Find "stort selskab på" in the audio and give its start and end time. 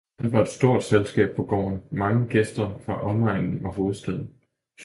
0.45-1.43